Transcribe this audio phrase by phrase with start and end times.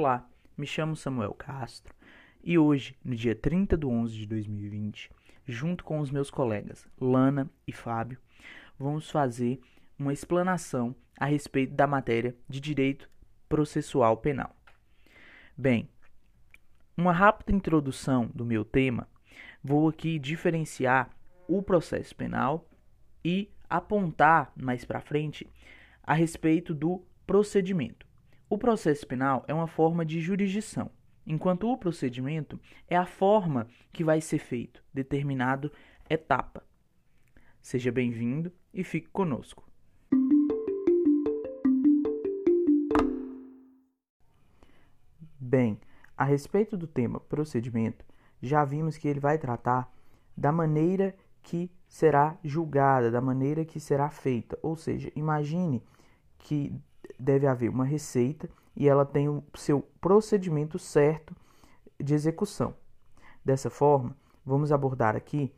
[0.00, 1.92] Olá, me chamo Samuel Castro
[2.44, 5.10] e hoje, no dia 30 de 11 de 2020,
[5.44, 8.16] junto com os meus colegas Lana e Fábio,
[8.78, 9.60] vamos fazer
[9.98, 13.10] uma explanação a respeito da matéria de Direito
[13.48, 14.54] Processual Penal.
[15.56, 15.88] Bem,
[16.96, 19.08] uma rápida introdução do meu tema,
[19.64, 21.10] vou aqui diferenciar
[21.48, 22.70] o processo penal
[23.24, 25.44] e apontar mais para frente
[26.04, 28.07] a respeito do procedimento.
[28.50, 30.90] O processo penal é uma forma de jurisdição,
[31.26, 35.70] enquanto o procedimento é a forma que vai ser feito determinado
[36.08, 36.64] etapa.
[37.60, 39.68] Seja bem-vindo e fique conosco.
[45.38, 45.78] Bem,
[46.16, 48.02] a respeito do tema procedimento,
[48.40, 49.92] já vimos que ele vai tratar
[50.34, 54.58] da maneira que será julgada, da maneira que será feita.
[54.62, 55.82] Ou seja, imagine
[56.38, 56.72] que
[57.18, 61.34] deve haver uma receita e ela tem o seu procedimento certo
[61.98, 62.74] de execução.
[63.44, 65.52] Dessa forma, vamos abordar aqui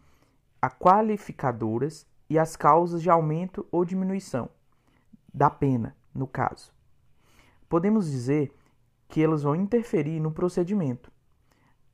[0.60, 4.48] as qualificadoras e as causas de aumento ou diminuição
[5.32, 6.72] da pena, no caso.
[7.68, 8.54] Podemos dizer
[9.08, 11.10] que elas vão interferir no procedimento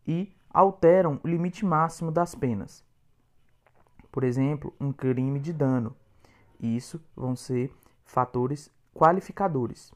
[0.07, 2.85] e alteram o limite máximo das penas.
[4.11, 5.95] Por exemplo, um crime de dano.
[6.59, 7.71] Isso vão ser
[8.05, 9.93] fatores qualificadores.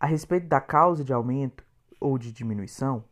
[0.00, 1.64] A respeito da causa de aumento
[2.00, 3.04] ou de diminuição,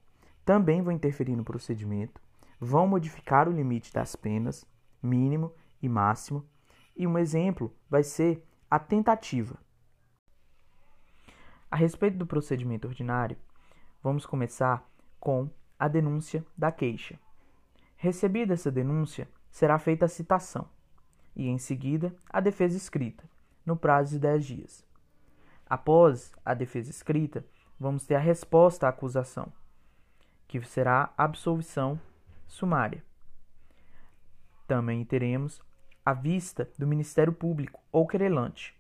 [0.45, 2.21] também vão interferir no procedimento,
[2.59, 4.67] vão modificar o limite das penas,
[5.03, 6.45] mínimo e máximo,
[6.97, 9.59] e um exemplo vai ser a tentativa.
[11.71, 13.37] A respeito do procedimento ordinário,
[14.03, 17.19] vamos começar com a denúncia da queixa.
[17.97, 20.69] Recebida essa denúncia, será feita a citação
[21.35, 23.25] e, em seguida, a defesa escrita,
[23.65, 24.94] no prazo de 10 dias.
[25.69, 27.45] Após a defesa escrita,
[27.79, 29.53] vamos ter a resposta à acusação,
[30.47, 31.99] que será absolvição
[32.47, 33.03] sumária.
[34.67, 35.63] Também teremos
[36.05, 38.75] a vista do Ministério Público ou querelante.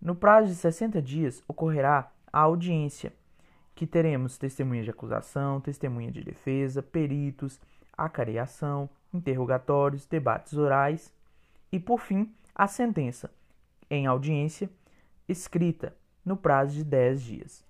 [0.00, 3.12] No prazo de 60 dias ocorrerá a audiência,
[3.74, 7.60] que teremos testemunha de acusação, testemunha de defesa, peritos,
[7.96, 11.12] acareação, interrogatórios, debates orais
[11.70, 13.30] e, por fim, a sentença
[13.90, 14.70] em audiência
[15.28, 17.64] escrita no prazo de 10 dias.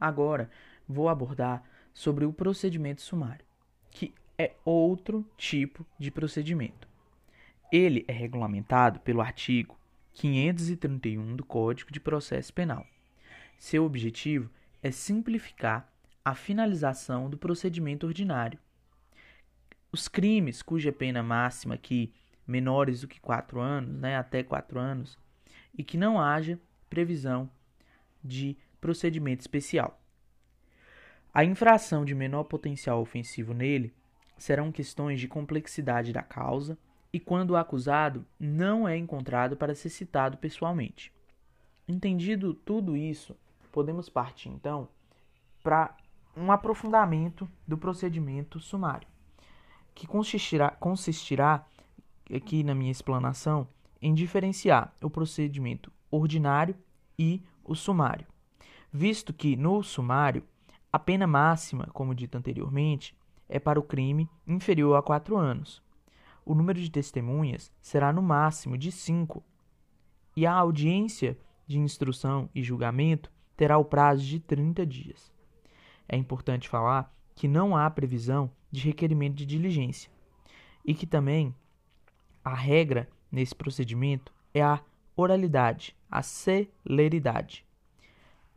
[0.00, 0.50] Agora
[0.86, 1.62] vou abordar
[1.92, 3.44] sobre o procedimento sumário,
[3.90, 6.88] que é outro tipo de procedimento.
[7.72, 9.78] Ele é regulamentado pelo artigo
[10.14, 12.86] 531 do Código de Processo Penal.
[13.58, 14.50] Seu objetivo
[14.82, 15.92] é simplificar
[16.24, 18.58] a finalização do procedimento ordinário.
[19.90, 22.14] Os crimes cuja pena máxima aqui
[22.46, 25.18] menores do que 4 anos, né, até 4 anos,
[25.78, 26.58] e que não haja
[26.90, 27.48] previsão
[28.22, 30.00] de procedimento especial.
[31.32, 33.94] A infração de menor potencial ofensivo nele
[34.36, 36.76] serão questões de complexidade da causa
[37.12, 41.12] e quando o acusado não é encontrado para ser citado pessoalmente.
[41.86, 43.36] Entendido tudo isso,
[43.70, 44.88] podemos partir então
[45.62, 45.96] para
[46.36, 49.08] um aprofundamento do procedimento sumário,
[49.94, 51.64] que consistirá, consistirá
[52.32, 53.66] aqui na minha explanação
[54.00, 56.74] em diferenciar o procedimento ordinário
[57.18, 58.26] e o sumário,
[58.92, 60.44] visto que no sumário
[60.92, 63.14] a pena máxima, como dito anteriormente,
[63.48, 65.82] é para o crime inferior a quatro anos.
[66.44, 69.44] O número de testemunhas será no máximo de cinco,
[70.34, 71.36] e a audiência
[71.66, 75.32] de instrução e julgamento terá o prazo de 30 dias.
[76.08, 80.10] É importante falar que não há previsão de requerimento de diligência
[80.84, 81.54] e que também
[82.44, 84.80] a regra nesse procedimento é a
[85.16, 87.64] oralidade, a celeridade.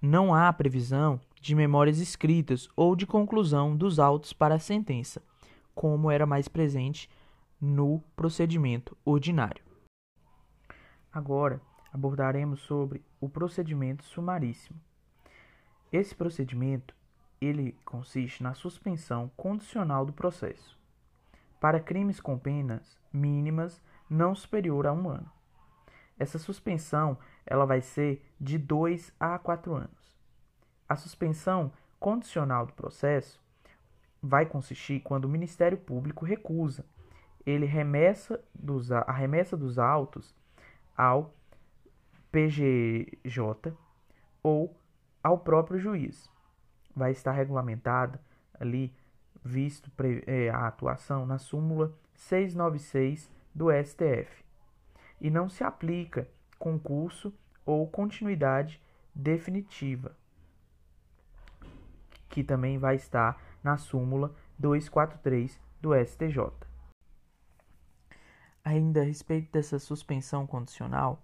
[0.02, 5.22] Não há previsão de memórias escritas ou de conclusão dos autos para a sentença,
[5.74, 7.10] como era mais presente
[7.60, 9.64] no procedimento ordinário.
[11.12, 11.62] Agora
[11.92, 14.80] abordaremos sobre o procedimento sumaríssimo.
[15.92, 16.96] Esse procedimento
[17.40, 20.80] ele consiste na suspensão condicional do processo
[21.60, 23.82] para crimes com penas mínimas
[24.12, 25.32] não superior a um ano.
[26.20, 30.18] Essa suspensão ela vai ser de 2 a 4 anos.
[30.88, 33.42] A suspensão condicional do processo
[34.22, 36.86] vai consistir quando o Ministério Público recusa
[37.46, 40.36] ele remessa dos, a remessa dos autos
[40.96, 41.34] ao
[42.32, 43.74] PGJ
[44.44, 44.78] ou
[45.24, 46.30] ao próprio juiz.
[46.96, 48.22] Vai estar regulamentada
[48.60, 48.94] ali,
[49.44, 49.90] visto
[50.28, 54.44] é, a atuação na súmula 696 do STF
[55.20, 56.28] e não se aplica
[56.58, 57.34] concurso
[57.66, 58.82] ou continuidade
[59.14, 60.16] definitiva.
[62.30, 66.50] que também vai estar na súmula 243 do STJ.
[68.64, 71.22] Ainda a respeito dessa suspensão condicional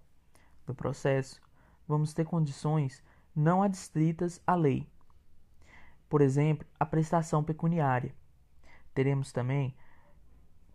[0.66, 1.40] do processo,
[1.86, 3.02] vamos ter condições
[3.34, 4.86] não adstritas à lei.
[6.08, 8.14] Por exemplo, a prestação pecuniária.
[8.92, 9.74] Teremos também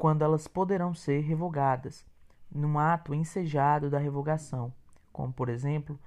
[0.04, 2.06] quando elas poderão ser revogadas,
[2.52, 4.74] num ato ensejado da revogação,
[5.14, 5.98] como por exemplo,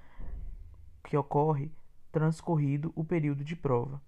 [1.03, 1.71] que ocorre
[2.11, 3.99] transcorrido o período de prova.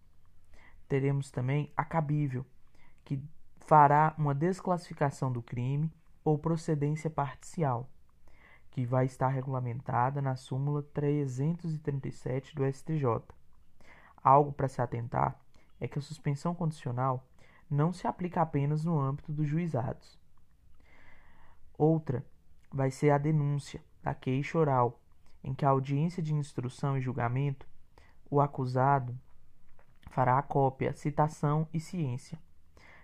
[0.88, 2.46] Teremos também a cabível,
[3.04, 3.20] que
[3.66, 5.92] fará uma desclassificação do crime
[6.24, 7.90] ou procedência parcial,
[8.70, 13.24] que vai estar regulamentada na súmula 337 do STJ.
[14.24, 15.42] Algo para se atentar
[15.80, 17.28] é que a suspensão condicional
[17.70, 20.18] não se aplica apenas no âmbito dos juizados.
[21.78, 22.26] Outra
[22.72, 25.00] vai ser a denúncia da queixa oral,
[25.44, 27.68] em que a audiência de instrução e julgamento,
[28.30, 29.18] o acusado
[30.10, 32.40] fará a cópia, citação e ciência.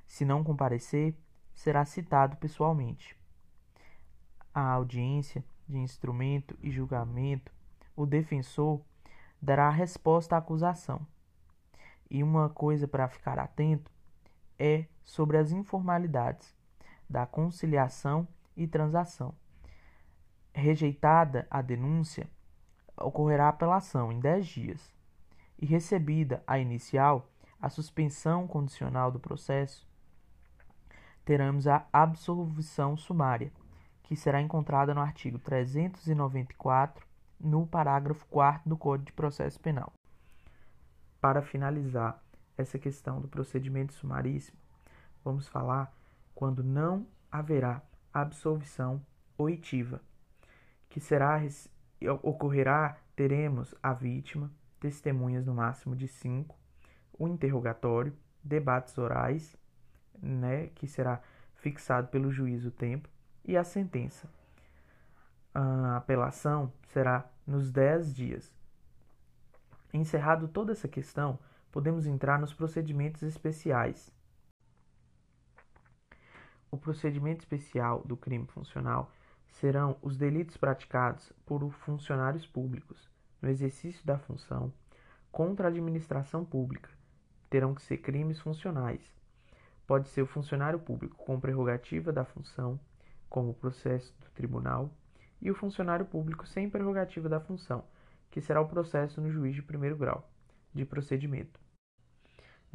[0.06, 1.16] Se não comparecer,
[1.54, 3.18] será citado pessoalmente.
[4.54, 7.52] A audiência de instrumento e julgamento,
[7.96, 8.82] o defensor
[9.42, 11.06] dará a resposta à acusação.
[12.10, 13.95] E uma coisa para ficar atento
[14.58, 16.56] é sobre as informalidades
[17.10, 19.34] da conciliação e transação.
[20.54, 22.30] Rejeitada a denúncia,
[22.98, 24.94] ocorrerá apelação em 10 dias
[25.60, 27.30] e recebida a inicial,
[27.62, 29.88] a suspensão condicional do processo,
[31.26, 33.52] teremos a absolvição sumária,
[34.04, 37.06] que será encontrada no artigo 394,
[37.40, 39.92] no parágrafo 4 do Código de Processo Penal.
[41.20, 42.24] Para finalizar
[42.58, 44.58] essa questão do procedimento sumaríssimo,
[45.24, 45.94] vamos falar
[46.34, 47.82] quando não haverá
[48.14, 49.02] absolvição
[49.38, 50.02] oitiva,
[50.90, 51.42] que será
[52.22, 56.58] ocorrerá, teremos a vítima, testemunhas no máximo de cinco,
[57.18, 59.58] o interrogatório, debates orais,
[60.22, 61.22] né, que será
[61.56, 63.10] fixado pelo juiz o tempo,
[63.44, 64.30] e a sentença.
[65.54, 68.54] A apelação será nos dez dias.
[69.94, 71.40] Encerrado toda essa questão,
[71.76, 74.10] podemos entrar nos procedimentos especiais.
[76.72, 79.12] O procedimento especial do crime funcional
[79.50, 83.10] serão os delitos praticados por funcionários públicos
[83.42, 84.72] no exercício da função
[85.30, 86.90] contra a administração pública.
[87.50, 89.14] Terão que ser crimes funcionais.
[89.86, 92.80] Pode ser o funcionário público com prerrogativa da função,
[93.30, 94.90] como o processo do tribunal,
[95.42, 97.84] e o funcionário público sem prerrogativa da função,
[98.32, 100.26] que será o processo no juiz de primeiro grau
[100.74, 101.65] de procedimento.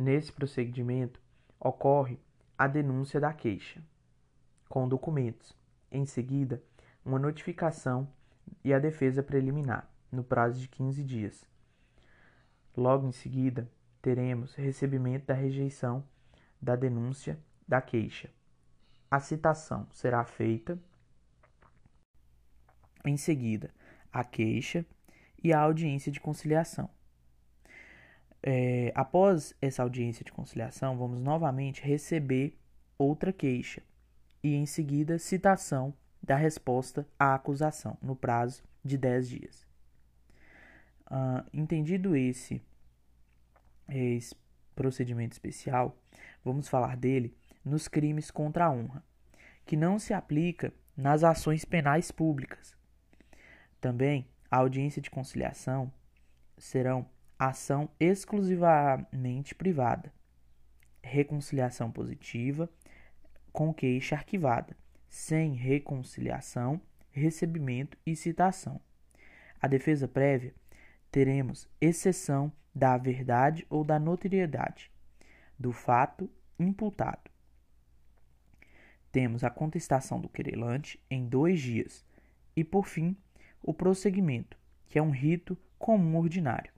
[0.01, 1.21] Nesse procedimento,
[1.59, 2.19] ocorre
[2.57, 3.83] a denúncia da queixa,
[4.67, 5.55] com documentos.
[5.93, 6.63] Em seguida,
[7.05, 8.11] uma notificação
[8.65, 11.45] e a defesa preliminar, no prazo de 15 dias.
[12.75, 13.71] Logo em seguida,
[14.01, 16.03] teremos recebimento da rejeição
[16.63, 17.39] da denúncia
[17.69, 18.31] da queixa.
[19.11, 20.79] A citação será feita
[23.05, 23.71] em seguida
[24.11, 24.83] a queixa
[25.45, 26.89] e a audiência de conciliação.
[28.43, 32.59] É, após essa audiência de conciliação, vamos novamente receber
[32.97, 33.83] outra queixa
[34.43, 39.67] e, em seguida, citação da resposta à acusação, no prazo de 10 dias.
[41.07, 42.63] Uh, entendido esse,
[43.89, 44.35] esse
[44.75, 45.97] procedimento especial,
[46.45, 49.05] vamos falar dele nos crimes contra a honra,
[49.67, 52.77] que não se aplica nas ações penais públicas.
[53.81, 55.93] Também a audiência de conciliação
[56.59, 57.07] serão
[57.41, 60.13] ação exclusivamente privada,
[61.03, 62.69] reconciliação positiva
[63.51, 64.77] com queixa arquivada,
[65.09, 66.79] sem reconciliação,
[67.11, 68.79] recebimento e citação.
[69.59, 70.55] A defesa prévia
[71.11, 74.91] teremos exceção da verdade ou da notoriedade
[75.59, 77.31] do fato imputado.
[79.11, 82.05] Temos a contestação do querelante em dois dias
[82.55, 83.17] e, por fim,
[83.63, 86.71] o prosseguimento, que é um rito comum ordinário.